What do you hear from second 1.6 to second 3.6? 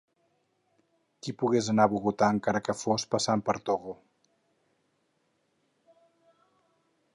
anar a Bogotà, encara que fos passant per